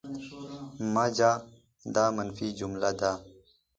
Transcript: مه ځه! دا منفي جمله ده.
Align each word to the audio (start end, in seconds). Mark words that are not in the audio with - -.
مه 0.93 1.05
ځه! 1.17 1.31
دا 1.95 2.05
منفي 2.15 2.47
جمله 2.59 2.91
ده. 2.99 3.11